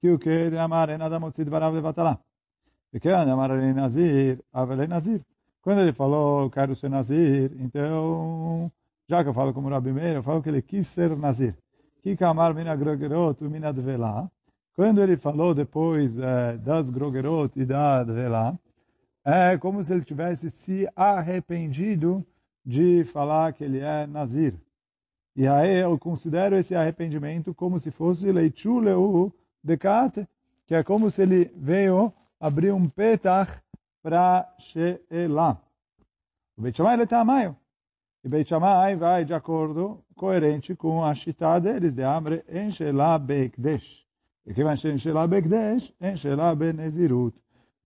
Que 0.00 0.10
o 0.10 0.18
que 0.18 0.50
de 0.50 0.58
amar 0.58 0.88
é 0.88 0.98
nada 0.98 1.20
motzid 1.20 1.48
barav 1.48 1.72
levatalá. 1.72 2.18
E 2.92 2.98
que 2.98 3.08
de 3.08 3.30
amar 3.30 3.52
ele 3.52 3.72
nazir, 3.72 4.42
avelei 4.52 4.88
nazir. 4.88 5.24
Quando 5.62 5.82
ele 5.82 5.92
falou, 5.92 6.50
quero 6.50 6.74
ser 6.74 6.90
nazir, 6.90 7.52
então, 7.60 8.72
já 9.08 9.22
que 9.22 9.28
eu 9.28 9.34
falo 9.34 9.54
como 9.54 9.68
Rabi 9.68 9.92
Meir, 9.92 10.16
eu 10.16 10.22
falo 10.24 10.42
que 10.42 10.48
ele 10.48 10.62
quis 10.62 10.88
ser 10.88 11.16
nazir. 11.16 11.56
Que 12.02 12.16
kamar 12.16 12.54
mina 12.54 12.74
grogerot 12.74 13.40
mina 13.44 13.72
dvelá. 13.72 14.28
Quando 14.74 15.00
ele 15.00 15.16
falou 15.16 15.54
depois 15.54 16.18
eh, 16.18 16.56
das 16.56 16.90
grogerot 16.90 17.52
e 17.54 17.64
da 17.64 18.02
dvelá, 18.02 18.58
é 19.24 19.56
como 19.58 19.84
se 19.84 19.92
ele 19.92 20.04
tivesse 20.04 20.50
se 20.50 20.88
arrependido 20.96 22.26
de 22.64 23.04
falar 23.04 23.52
que 23.52 23.64
ele 23.64 23.80
é 23.80 24.06
nazir. 24.06 24.54
E 25.34 25.46
aí 25.46 25.78
eu 25.78 25.98
considero 25.98 26.56
esse 26.56 26.74
arrependimento 26.74 27.54
como 27.54 27.80
se 27.80 27.90
fosse 27.90 28.30
leichuleu 28.30 29.32
decate, 29.62 30.28
que 30.66 30.74
é 30.74 30.82
como 30.82 31.10
se 31.10 31.22
ele 31.22 31.50
veio 31.56 32.12
abrir 32.38 32.72
um 32.72 32.88
petach 32.88 33.50
para 34.02 34.52
She'elah. 34.58 35.60
O 36.56 36.62
Beit 36.62 36.80
ele 36.80 37.02
está 37.04 37.24
maio. 37.24 37.56
E 38.24 38.28
Beit 38.28 38.50
vai 38.98 39.24
de 39.24 39.32
acordo, 39.32 40.04
coerente 40.14 40.74
com 40.74 41.04
a 41.04 41.14
chita 41.14 41.58
deles, 41.58 41.94
de 41.94 42.02
Amre, 42.02 42.44
en 42.48 42.70
She'elah 42.70 43.18
Be'ekdesh. 43.18 44.06
E 44.46 44.52
que 44.52 44.62
vai 44.62 44.74
en 44.74 44.98
She'elah 44.98 45.26
Be'ekdesh, 45.26 45.94
en 46.00 46.16
She'elah 46.16 46.54
Be'nezirut. 46.54 47.34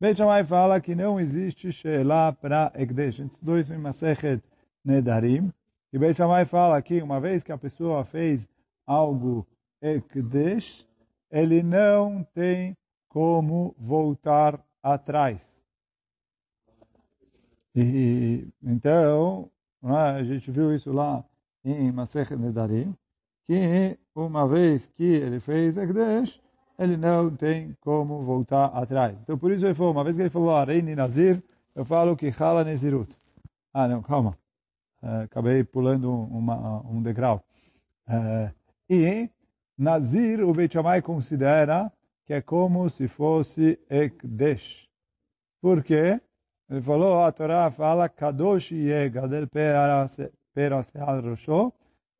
Beit 0.00 0.18
fala 0.46 0.80
que 0.80 0.94
não 0.94 1.20
existe 1.20 1.70
She'elah 1.70 2.32
para 2.32 2.72
Ekdesh. 2.74 3.20
Estudou 3.20 3.58
isso 3.58 3.72
em 3.72 3.78
Masechet 3.78 4.42
Nedarim. 4.86 5.52
E 5.92 5.98
Beit 5.98 6.16
Shammai 6.16 6.44
fala 6.44 6.80
que 6.80 7.02
uma 7.02 7.20
vez 7.20 7.42
que 7.42 7.50
a 7.50 7.58
pessoa 7.58 8.04
fez 8.04 8.48
algo 8.86 9.44
Ekdesh, 9.82 10.86
ele 11.30 11.62
não 11.62 12.24
tem 12.32 12.76
como 13.08 13.74
voltar 13.78 14.64
atrás. 14.82 15.64
E, 17.74 18.48
então, 18.62 19.50
a 19.82 20.22
gente 20.22 20.50
viu 20.50 20.74
isso 20.74 20.92
lá 20.92 21.24
em 21.64 21.90
Masechet 21.90 22.38
Nedarim, 22.38 22.94
que 23.46 23.98
uma 24.14 24.46
vez 24.46 24.86
que 24.94 25.04
ele 25.04 25.40
fez 25.40 25.76
Ekdesh, 25.76 26.40
ele 26.78 26.96
não 26.96 27.34
tem 27.34 27.76
como 27.80 28.22
voltar 28.22 28.66
atrás. 28.66 29.18
Então, 29.22 29.36
por 29.36 29.50
isso 29.50 29.66
ele 29.66 29.74
falou, 29.74 29.92
uma 29.92 30.04
vez 30.04 30.16
que 30.16 30.22
ele 30.22 30.30
falou 30.30 30.54
Areini 30.54 30.94
Nazir, 30.94 31.42
eu 31.74 31.84
falo 31.84 32.16
que 32.16 32.32
Hala 32.38 32.64
Nezirut. 32.64 33.14
Ah, 33.72 33.88
não, 33.88 34.00
calma. 34.02 34.36
Uh, 35.02 35.24
acabei 35.24 35.62
pulando 35.62 36.10
uma, 36.10 36.80
um 36.88 37.02
degrau. 37.02 37.44
Uh, 38.08 38.52
e 38.88 39.30
Nazir, 39.76 40.42
o 40.42 40.52
Beit 40.52 40.72
Shammai 40.72 41.02
considera 41.02 41.92
que 42.24 42.32
é 42.32 42.40
como 42.40 42.88
se 42.90 43.06
fosse 43.08 43.78
Ekdesh. 43.88 44.88
Por 45.60 45.82
quê? 45.82 46.20
Ele 46.68 46.82
falou, 46.82 47.24
a 47.24 47.30
Torá 47.30 47.70
fala, 47.70 48.08
Kadosh 48.08 48.72
Yegadel 48.72 49.46
Peraseal 50.52 51.20
Rosho, 51.20 51.72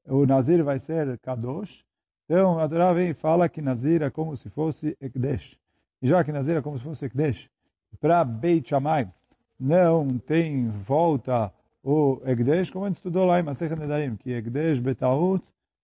o 0.07 0.25
Nazir 0.25 0.63
vai 0.63 0.79
ser 0.79 1.19
Kadosh, 1.19 1.87
então, 2.29 2.59
a 2.59 2.69
Torá 2.69 2.93
vem 2.93 3.11
e 3.11 3.15
fala 3.15 3.49
que 3.49 3.63
Nazir 3.63 4.03
é 4.03 4.11
como 4.11 4.37
se 4.37 4.51
fosse 4.51 4.97
Ekdesh. 5.01 5.57
E 6.03 6.09
já 6.09 6.25
que 6.25 6.33
Nazir 6.33 6.57
é 6.57 6.63
como 6.63 6.77
se 6.77 6.85
fosse 6.85 7.07
Ekdesh, 7.07 7.49
para 8.01 8.25
Beit 8.25 8.69
Shammai 8.69 9.09
não 9.59 10.19
tem 10.19 10.69
volta 10.69 11.53
o 11.87 12.21
Ekdesh, 12.27 12.69
como 12.69 12.85
a 12.85 12.89
gente 12.89 12.97
estudou 12.97 13.25
lá 13.25 13.39
em 13.39 13.45
Masechet 13.45 13.79
Nedarim, 13.79 14.17
que 14.17 14.33
Ekdesh 14.33 14.81
Betaut 14.81 15.41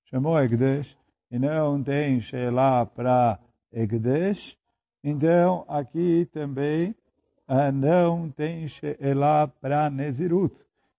chamou 0.07 0.37
Ekdesh, 0.37 0.99
e 1.31 1.39
não 1.39 1.81
tem 1.81 2.21
Shelah 2.21 2.87
para 2.87 3.39
Ekdesh. 3.73 4.59
Então, 5.05 5.65
aqui 5.69 6.29
também 6.33 6.93
não 7.73 8.29
tem 8.29 8.67
Shelah 8.67 9.47
para 9.61 9.89
Nezirut. 9.89 10.53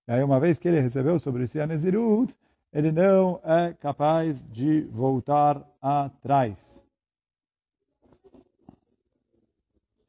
E 0.07 0.13
aí, 0.13 0.23
uma 0.23 0.39
vez 0.39 0.57
que 0.57 0.69
ele 0.69 0.79
recebeu 0.79 1.19
sobre 1.19 1.47
si 1.47 1.59
a 1.59 1.67
Nezirut, 1.67 2.33
ele 2.71 2.93
não 2.93 3.41
é 3.43 3.73
capaz 3.73 4.41
de 4.53 4.83
voltar 4.83 5.61
atrás. 5.81 6.87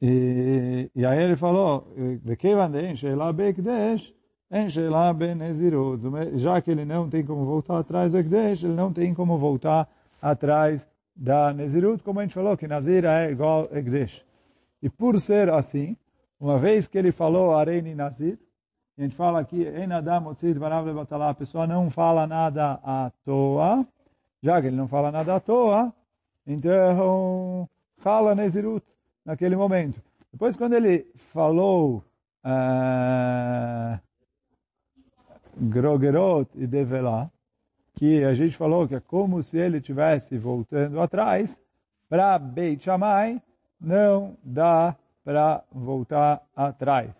E, 0.01 0.89
e 0.95 1.05
aí 1.05 1.21
ele 1.21 1.35
falou, 1.35 1.85
já 6.35 6.61
que 6.61 6.71
ele 6.71 6.85
não 6.85 7.09
tem 7.09 7.25
como 7.25 7.45
voltar 7.45 7.79
atrás 7.79 8.11
do 8.11 8.19
Ekdesh, 8.19 8.63
ele 8.63 8.73
não 8.73 8.93
tem 8.93 9.13
como 9.13 9.37
voltar 9.37 9.87
atrás 10.21 10.87
da 11.15 11.53
Nezirut, 11.53 12.03
como 12.03 12.19
a 12.19 12.23
gente 12.23 12.33
falou, 12.33 12.57
que 12.57 12.67
Nazir 12.67 13.05
é 13.05 13.31
igual 13.31 13.67
a 13.71 13.79
Ekdesh. 13.79 14.23
E 14.81 14.89
por 14.89 15.19
ser 15.19 15.49
assim, 15.49 15.97
uma 16.39 16.59
vez 16.59 16.87
que 16.87 16.97
ele 16.97 17.11
falou 17.11 17.55
Areni 17.55 17.95
Nazir, 17.95 18.37
a 18.97 19.01
gente 19.01 19.15
fala 19.15 19.39
aqui, 19.39 19.65
a 19.67 21.33
pessoa 21.33 21.67
não 21.67 21.89
fala 21.89 22.27
nada 22.27 22.79
à 22.83 23.11
toa, 23.25 23.85
já 24.41 24.61
que 24.61 24.67
ele 24.67 24.75
não 24.75 24.87
fala 24.87 25.11
nada 25.11 25.35
à 25.35 25.39
toa, 25.39 25.93
então 26.45 27.67
fala 27.97 28.35
Nezirut 28.35 28.85
naquele 29.25 29.55
momento. 29.55 30.01
Depois, 30.31 30.55
quando 30.55 30.73
ele 30.73 31.05
falou 31.33 32.03
uh, 32.45 33.99
Grogerot 35.57 36.49
e 36.55 36.67
Develá, 36.67 37.29
que 37.95 38.23
a 38.23 38.33
gente 38.33 38.55
falou 38.55 38.87
que 38.87 38.95
é 38.95 38.99
como 38.99 39.41
se 39.41 39.57
ele 39.57 39.77
estivesse 39.77 40.37
voltando 40.37 40.99
atrás, 40.99 41.59
para 42.09 42.37
Beit 42.37 42.83
Shammai 42.83 43.41
não 43.79 44.35
dá 44.43 44.95
para 45.23 45.63
voltar 45.71 46.41
atrás. 46.55 47.11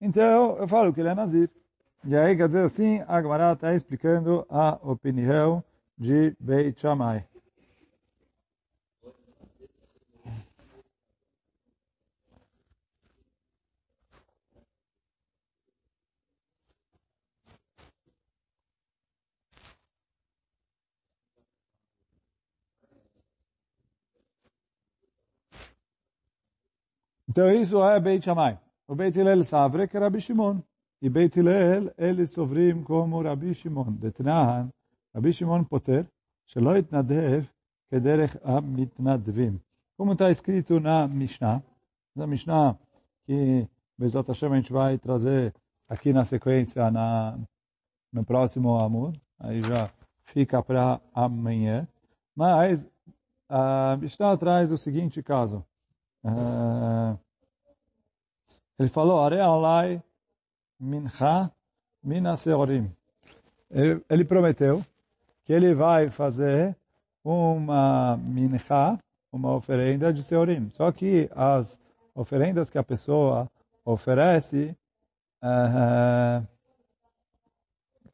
Então, 0.00 0.56
eu 0.58 0.68
falo 0.68 0.92
que 0.92 1.00
ele 1.00 1.08
é 1.08 1.14
Nazir. 1.14 1.48
E 2.04 2.14
aí, 2.14 2.36
quer 2.36 2.46
dizer 2.46 2.64
assim, 2.64 3.02
a 3.08 3.20
Gemara 3.20 3.52
está 3.52 3.74
explicando 3.74 4.46
a 4.50 4.78
opinião 4.82 5.64
de 5.98 6.36
Beit 6.38 6.80
Shammai. 6.80 7.24
Então, 27.35 27.51
isso 27.51 27.83
é 27.83 27.99
Beit 27.99 28.25
Shammai. 28.25 28.59
O 28.87 28.95
Beit 28.95 29.17
Hillel 29.17 29.43
savre 29.43 29.87
que 29.87 29.97
Rabi 29.97 30.19
Shimon. 30.19 30.61
E 31.01 31.09
Beit 31.09 31.37
Hillel, 31.37 31.91
eles 31.97 32.31
sofrim 32.31 32.83
como 32.83 33.21
Rabi 33.21 33.53
Shimon. 33.53 33.91
דתנהן, 33.99 34.67
רבי 35.15 35.33
שמעון 35.33 35.63
פוטר, 35.63 36.01
שלא 36.45 36.77
יתנדב 36.77 37.43
כדרך 37.91 38.35
המתנדבים. 38.43 39.57
Como 39.97 40.13
está 40.13 40.31
escrito 40.31 40.79
na 40.79 41.07
Mishnah, 41.07 41.61
na 42.15 42.25
Mishnah 42.25 42.75
que 43.23 43.67
Bezat 43.95 44.27
Hashem 44.29 44.51
a 44.51 44.55
gente 44.55 44.73
vai 44.73 44.97
trazer 44.97 45.53
aqui 45.87 46.11
na 46.11 46.25
sequência, 46.25 46.89
na, 46.89 47.37
no 48.11 48.25
próximo 48.25 48.79
Amud, 48.79 49.21
aí 49.39 49.61
já 49.61 49.91
fica 50.23 50.63
para 50.63 50.99
amanhã. 51.13 51.87
Mas 52.35 52.83
a 53.47 53.95
Mishnah 54.01 54.35
traz 54.37 54.71
o 54.71 54.77
seguinte 54.77 55.21
caso. 55.21 55.63
Uh, 56.23 57.15
ele 58.78 58.88
falou, 58.88 59.20
Arealai 59.20 60.02
mincha 60.78 61.50
minaseorim. 62.02 62.90
Ele, 63.70 64.02
ele 64.08 64.24
prometeu 64.24 64.84
que 65.44 65.52
ele 65.52 65.74
vai 65.74 66.10
fazer 66.10 66.76
uma 67.24 68.16
mincha, 68.16 68.98
uma 69.32 69.54
oferenda 69.54 70.12
de 70.12 70.22
seorim. 70.22 70.70
Só 70.70 70.92
que 70.92 71.28
as 71.34 71.78
oferendas 72.14 72.70
que 72.70 72.78
a 72.78 72.82
pessoa 72.82 73.50
oferece 73.84 74.76
uh, 75.42 76.46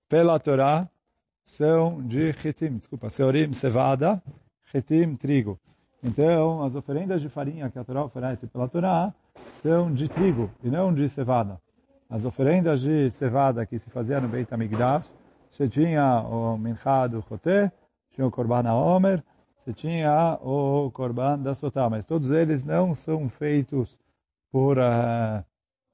pela 0.08 0.38
Torá 0.38 0.88
são 1.44 2.02
de 2.06 2.32
chitim, 2.34 2.76
desculpa, 2.76 3.10
seorim, 3.10 3.52
cevada, 3.52 4.22
chitim, 4.64 5.16
trigo. 5.16 5.58
Então, 6.02 6.62
as 6.62 6.74
oferendas 6.74 7.20
de 7.20 7.28
farinha 7.28 7.70
que 7.70 7.78
a 7.78 7.84
Torá 7.84 8.04
oferece 8.04 8.46
pela 8.46 8.68
Torá 8.68 9.14
são 9.62 9.92
de 9.92 10.08
trigo 10.08 10.50
e 10.62 10.68
não 10.68 10.92
de 10.92 11.08
cevada. 11.08 11.60
As 12.10 12.24
oferendas 12.24 12.80
de 12.80 13.10
cevada 13.12 13.64
que 13.64 13.78
se 13.78 13.88
fazia 13.88 14.20
no 14.20 14.28
Beit 14.28 14.52
HaMikdash, 14.52 15.10
você 15.50 15.68
tinha 15.68 16.20
o 16.20 16.58
minchá 16.58 17.06
do 17.06 17.22
Choté, 17.22 17.70
tinha 18.10 18.26
o 18.26 18.30
Korban 18.30 18.70
Omer, 18.72 19.22
você 19.64 19.72
tinha 19.72 20.38
o 20.42 20.90
Korban 20.90 21.38
da 21.38 21.54
Sotá, 21.54 21.88
mas 21.88 22.04
todos 22.04 22.30
eles 22.32 22.64
não 22.64 22.94
são 22.94 23.28
feitos 23.28 23.96
por 24.50 24.76
uh, 24.76 25.44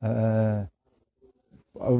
uh, 0.02 0.66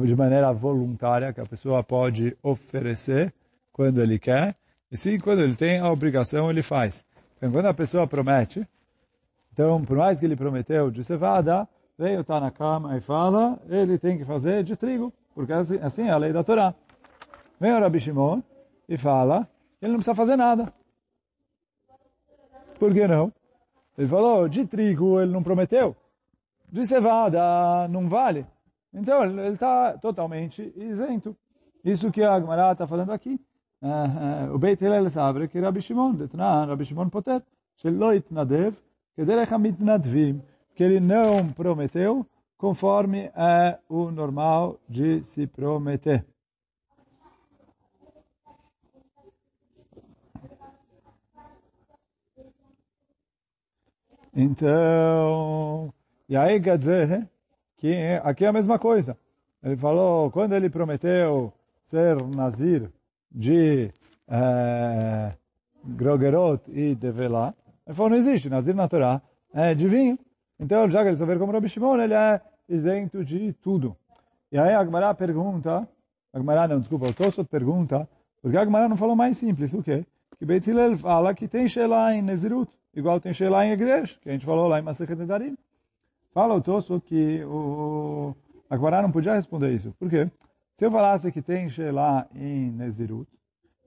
de 0.05 0.15
maneira 0.15 0.51
voluntária, 0.51 1.31
que 1.31 1.39
a 1.39 1.45
pessoa 1.45 1.83
pode 1.83 2.35
oferecer 2.41 3.33
quando 3.71 4.01
ele 4.01 4.17
quer, 4.17 4.55
e 4.91 4.97
sim 4.97 5.19
quando 5.19 5.41
ele 5.41 5.55
tem 5.55 5.79
a 5.79 5.89
obrigação, 5.91 6.49
ele 6.49 6.63
faz. 6.63 7.05
Então, 7.37 7.51
quando 7.51 7.67
a 7.67 7.73
pessoa 7.73 8.07
promete, 8.07 8.67
então, 9.59 9.83
por 9.83 9.97
mais 9.97 10.17
que 10.17 10.25
ele 10.25 10.37
prometeu 10.37 10.89
de 10.89 11.03
cevada, 11.03 11.67
veio, 11.97 12.23
tá 12.23 12.39
na 12.39 12.49
cama 12.49 12.95
e 12.95 13.01
fala, 13.01 13.59
ele 13.67 13.97
tem 13.97 14.17
que 14.17 14.23
fazer 14.23 14.63
de 14.63 14.73
trigo, 14.77 15.11
porque 15.35 15.51
assim, 15.51 15.77
assim 15.79 16.03
é 16.03 16.11
a 16.11 16.17
lei 16.17 16.31
da 16.31 16.45
Torá. 16.45 16.73
Vem 17.59 17.73
o 17.73 17.79
Rabi 17.81 17.99
Shimon 17.99 18.41
e 18.87 18.97
fala, 18.97 19.45
ele 19.81 19.91
não 19.91 19.97
precisa 19.97 20.15
fazer 20.15 20.37
nada. 20.37 20.71
Por 22.79 22.93
que 22.93 23.05
não? 23.05 23.33
Ele 23.97 24.07
falou, 24.07 24.47
de 24.47 24.65
trigo 24.65 25.19
ele 25.19 25.33
não 25.33 25.43
prometeu, 25.43 25.93
de 26.71 26.85
cevada 26.85 27.85
não 27.89 28.07
vale. 28.07 28.45
Então, 28.93 29.25
ele 29.25 29.49
está 29.49 29.97
totalmente 29.97 30.71
isento. 30.77 31.35
Isso 31.83 32.09
que 32.13 32.23
a 32.23 32.33
Agmará 32.33 32.71
está 32.71 32.87
falando 32.87 33.11
aqui. 33.11 33.37
Ah, 33.81 34.45
ah, 34.47 34.53
o 34.53 34.57
Beit 34.57 34.81
Hillel 34.81 35.09
sabe 35.09 35.49
que 35.49 35.59
Rabi 35.59 35.81
Shimon, 35.81 36.13
Detnan, 36.13 36.65
Rabi 36.65 36.85
Shimon 36.85 37.09
Poter, 37.09 37.43
Sheloit 37.75 38.25
Nadev, 38.31 38.73
que 40.75 40.83
ele 40.83 40.99
não 40.99 41.51
prometeu 41.51 42.25
conforme 42.57 43.31
é 43.35 43.77
o 43.89 44.11
normal 44.11 44.79
de 44.87 45.23
se 45.25 45.45
prometer. 45.45 46.25
Então, 54.33 55.93
e 56.29 56.37
aí 56.37 56.61
quer 56.61 56.77
dizer 56.77 57.29
que 57.77 57.93
aqui 58.23 58.45
é 58.45 58.47
a 58.47 58.53
mesma 58.53 58.79
coisa. 58.79 59.17
Ele 59.61 59.75
falou, 59.75 60.31
quando 60.31 60.53
ele 60.53 60.69
prometeu 60.69 61.51
ser 61.87 62.15
nazir 62.23 62.89
de 63.29 63.91
eh, 64.27 65.33
Grogerot 65.83 66.61
e 66.69 66.95
Develah, 66.95 67.53
ele 67.89 67.95
falou, 67.95 68.11
não 68.11 68.17
existe, 68.17 68.47
nazir 68.49 68.75
na 68.75 68.87
Torá 68.87 69.19
é 69.51 69.73
de 69.73 69.87
vinho. 69.87 70.19
Então, 70.59 70.87
já 70.91 71.01
que 71.01 71.09
ele 71.09 71.17
souber 71.17 71.39
como 71.39 71.51
Rabi 71.51 71.67
Shimon, 71.67 71.99
ele 71.99 72.13
é 72.13 72.39
isento 72.69 73.25
de 73.25 73.51
tudo. 73.53 73.97
E 74.51 74.59
aí 74.59 74.75
a 74.75 74.79
Agmará 74.79 75.11
pergunta, 75.15 75.89
Agmará 76.31 76.67
não, 76.67 76.79
desculpa, 76.79 77.07
o 77.07 77.13
Tosot 77.13 77.49
pergunta, 77.49 78.07
porque 78.43 78.55
a 78.55 78.61
Agmará 78.61 78.87
não 78.87 78.95
falou 78.95 79.15
mais 79.15 79.37
simples, 79.37 79.73
o 79.73 79.81
quê? 79.81 80.05
Que 80.37 80.45
Beit 80.45 80.69
Hillel 80.69 80.99
fala 80.99 81.33
que 81.33 81.47
tem 81.47 81.67
Shelah 81.67 82.13
em 82.13 82.21
Nezirut 82.21 82.71
igual 82.93 83.19
tem 83.19 83.33
Sheila 83.33 83.65
em 83.65 83.71
Egdesh, 83.71 84.19
que 84.21 84.29
a 84.29 84.33
gente 84.33 84.45
falou 84.45 84.67
lá 84.67 84.79
em 84.79 84.83
Masechet 84.83 85.17
Nedarim. 85.17 85.57
Fala 86.31 86.53
o 86.53 86.61
Tosso 86.61 87.01
que 87.01 87.43
o 87.43 88.35
Akbará 88.69 89.01
não 89.01 89.11
podia 89.11 89.33
responder 89.33 89.73
isso. 89.73 89.95
Por 89.97 90.07
quê? 90.07 90.29
Se 90.75 90.85
eu 90.85 90.91
falasse 90.91 91.31
que 91.31 91.41
tem 91.41 91.67
Sheila 91.67 92.27
em 92.35 92.69
Nezirut, 92.69 93.27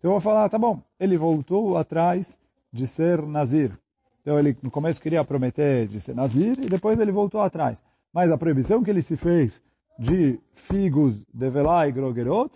eu 0.02 0.10
vou 0.10 0.18
falar, 0.18 0.48
tá 0.48 0.58
bom, 0.58 0.82
ele 0.98 1.16
voltou 1.16 1.76
atrás 1.76 2.36
de 2.72 2.84
ser 2.84 3.22
Nazir. 3.22 3.78
Então 4.22 4.38
ele 4.38 4.56
no 4.62 4.70
começo 4.70 5.00
queria 5.00 5.24
prometer 5.24 5.86
de 5.88 6.00
ser 6.00 6.14
Nazir 6.14 6.58
e 6.60 6.68
depois 6.68 6.98
ele 6.98 7.12
voltou 7.12 7.40
atrás. 7.42 7.82
Mas 8.12 8.30
a 8.30 8.38
proibição 8.38 8.82
que 8.82 8.90
ele 8.90 9.02
se 9.02 9.16
fez 9.16 9.62
de 9.98 10.38
figos, 10.54 11.22
develá 11.32 11.86
e 11.86 11.92
grogerot 11.92 12.50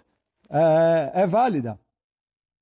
é, 0.48 1.22
é 1.22 1.26
válida. 1.26 1.78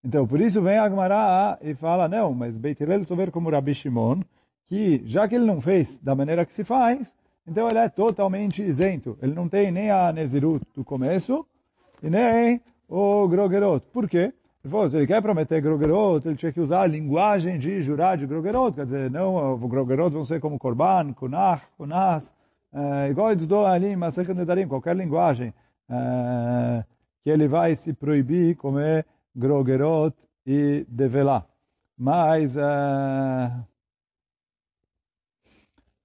Então, 0.03 0.27
por 0.27 0.41
isso 0.41 0.61
vem 0.61 0.77
Agmará 0.77 1.59
e 1.63 1.75
fala, 1.75 2.09
não, 2.09 2.35
mas 2.35 2.59
Beit 2.59 2.83
Hillel 2.83 3.05
souber 3.05 3.31
como 3.31 3.49
Rabi 3.51 3.75
Shimon, 3.75 4.21
que 4.67 5.03
já 5.07 5.27
que 5.27 5.35
ele 5.35 5.47
não 5.47 5.61
fez 5.61 5.99
da 5.99 6.15
maneira 6.15 6.45
que 6.45 6.53
se 6.53 6.63
faz, 6.63 7.15
então 7.47 7.67
ele 7.69 7.79
é 7.79 7.89
totalmente 7.89 8.63
isento. 8.63 9.19
Ele 9.23 9.35
não 9.35 9.49
tem 9.49 9.73
nem 9.73 9.91
a 9.91 10.13
Nezirut 10.13 10.65
do 10.75 10.85
começo 10.85 11.47
e 12.03 12.11
nem 12.11 12.61
o 12.89 13.27
Grogerot. 13.29 13.87
Por 13.93 14.09
quê? 14.09 14.33
Ele 14.65 14.71
falou, 14.71 14.89
se 14.89 14.97
ele 14.97 15.07
quer 15.07 15.21
prometer 15.21 15.61
Grogerot, 15.61 16.27
ele 16.27 16.37
tinha 16.37 16.51
que 16.51 16.61
usar 16.61 16.81
a 16.81 16.87
linguagem 16.87 17.59
de 17.59 17.83
jurar 17.83 18.17
de 18.17 18.27
Grogerot, 18.27 18.75
quer 18.75 18.87
dizer, 18.87 19.11
não, 19.11 19.59
Grogerot 19.59 20.15
vão 20.15 20.25
ser 20.25 20.41
como 20.41 20.59
Korban, 20.59 21.13
Kunach, 21.13 21.63
Kunas, 21.77 22.33
é, 22.73 23.11
igual 23.11 23.31
eles 23.31 23.47
dão 23.47 23.67
ali, 23.67 23.95
mas 23.95 24.17
qualquer 24.67 24.97
linguagem 24.97 25.53
é, 25.91 26.83
que 27.23 27.29
ele 27.29 27.47
vai 27.47 27.77
se 27.77 27.93
proibir 27.93 28.57
comer 28.57 29.05
Grogerot 29.37 30.17
e 30.47 30.87
Develá. 30.89 31.45
Mas, 31.97 32.57
uh, 32.57 33.65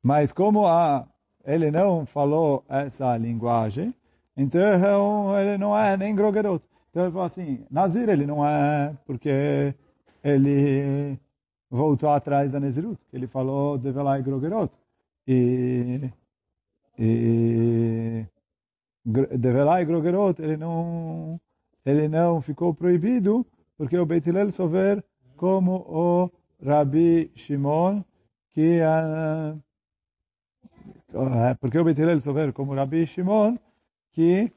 mas 0.04 0.34
como 0.34 0.68
a, 0.68 1.08
ele 1.46 1.72
não 1.72 2.06
falou 2.06 2.66
essa 2.68 3.16
linguagem, 3.16 3.96
então 4.36 5.40
ele 5.40 5.58
não 5.58 5.78
é 5.78 5.96
nem 5.96 6.14
Grogerot. 6.14 6.69
Então 7.00 7.06
ele 7.06 7.14
falou 7.14 7.28
assim, 7.28 7.66
Nazir 7.72 8.10
ele 8.10 8.26
não 8.26 8.46
é, 8.46 8.94
porque 9.06 9.74
ele 10.22 11.18
voltou 11.72 12.10
atrás 12.10 12.52
da 12.52 12.60
Nezirut, 12.60 13.00
ele 13.14 13.26
falou 13.26 13.78
Develá 13.78 14.20
e 14.20 14.22
Grogerot. 14.22 14.70
E, 15.26 16.12
e 17.00 18.26
Grogerot, 19.06 20.42
ele 20.42 20.58
não 20.58 21.40
ele 21.86 22.10
não 22.10 22.42
ficou 22.42 22.74
proibido, 22.74 23.48
porque 23.78 23.98
o 23.98 24.06
Beit 24.06 24.28
Hillel 24.28 24.52
souber 24.52 25.02
como 25.38 25.78
o 25.88 26.30
Rabi 26.62 27.32
Shimon, 27.34 28.04
que 28.50 28.82
uh, 28.82 29.58
porque 31.62 31.80
o 31.80 31.84
Beit 31.86 32.02
Hillel 32.02 32.20
souber 32.20 32.52
como 32.52 32.74
o 32.74 32.76
Rabi 32.76 33.06
Shimon, 33.06 33.58
que 34.12 34.52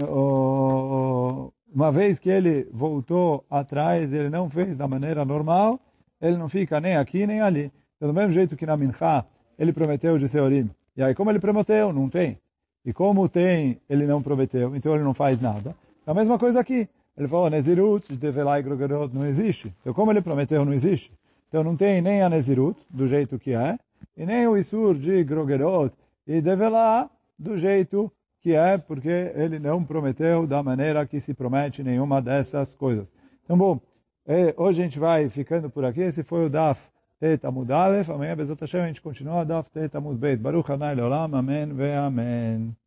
uh, 0.00 1.52
uma 1.74 1.90
vez 1.90 2.20
que 2.20 2.30
ele 2.30 2.68
voltou 2.72 3.44
atrás, 3.50 4.12
ele 4.12 4.30
não 4.30 4.48
fez 4.48 4.78
da 4.78 4.86
maneira 4.86 5.24
normal, 5.24 5.80
ele 6.22 6.36
não 6.36 6.48
fica 6.48 6.80
nem 6.80 6.96
aqui 6.96 7.26
nem 7.26 7.40
ali. 7.40 7.72
Então, 7.96 8.08
do 8.08 8.14
mesmo 8.14 8.30
jeito 8.30 8.56
que 8.56 8.64
na 8.64 8.76
Mincha, 8.76 9.24
ele 9.58 9.72
prometeu 9.72 10.16
de 10.16 10.28
Seorim. 10.28 10.70
E 10.96 11.02
aí, 11.02 11.14
como 11.14 11.30
ele 11.30 11.40
prometeu, 11.40 11.92
não 11.92 12.08
tem. 12.08 12.38
E 12.84 12.92
como 12.92 13.28
tem, 13.28 13.80
ele 13.90 14.06
não 14.06 14.22
prometeu, 14.22 14.76
então 14.76 14.94
ele 14.94 15.02
não 15.02 15.14
faz 15.14 15.40
nada. 15.40 15.74
É 16.06 16.10
a 16.10 16.14
mesma 16.14 16.38
coisa 16.38 16.60
aqui. 16.60 16.88
Ele 17.16 17.26
falou, 17.26 17.50
Nezirut, 17.50 18.06
de 18.08 18.16
Develai 18.16 18.62
Grogerot, 18.62 19.12
não 19.14 19.26
existe. 19.26 19.74
Então, 19.80 19.92
como 19.92 20.12
ele 20.12 20.20
prometeu, 20.20 20.64
não 20.64 20.72
existe. 20.72 21.12
Então, 21.48 21.64
não 21.64 21.74
tem 21.76 22.00
nem 22.00 22.22
a 22.22 22.28
Nezirut, 22.28 22.78
do 22.88 23.06
jeito 23.08 23.38
que 23.38 23.52
é, 23.52 23.78
e 24.16 24.24
nem 24.24 24.46
o 24.46 24.56
Isur 24.56 24.94
de 24.94 25.24
Grogerot 25.24 25.92
e 26.26 26.40
Develá, 26.40 27.10
do 27.38 27.56
jeito 27.58 28.12
que 28.44 28.52
é, 28.54 28.76
porque 28.76 29.08
ele 29.34 29.58
não 29.58 29.82
prometeu 29.82 30.46
da 30.46 30.62
maneira 30.62 31.06
que 31.06 31.18
se 31.18 31.32
promete 31.32 31.82
nenhuma 31.82 32.20
dessas 32.20 32.74
coisas. 32.74 33.10
Então, 33.42 33.56
bom, 33.56 33.80
é, 34.26 34.54
hoje 34.58 34.82
a 34.82 34.84
gente 34.84 34.98
vai 34.98 35.30
ficando 35.30 35.70
por 35.70 35.82
aqui. 35.82 36.02
Esse 36.02 36.22
foi 36.22 36.44
o 36.44 36.50
Daf 36.50 36.78
Tet 37.18 37.46
Amud 37.46 37.72
Aleph. 37.72 38.10
Amanhã, 38.10 38.36
Bezat 38.36 38.60
Hashem, 38.60 38.82
a 38.82 38.86
gente 38.86 39.00
continua 39.00 39.46
Daf 39.46 39.70
Tet 39.70 39.96
Amud 39.96 40.18
Beit. 40.18 40.42
Baruch 40.42 40.70
Hanai 40.70 40.94
Leolam. 40.94 41.34
Amém 41.34 41.72
ve 41.72 41.94
Amém. 41.94 42.83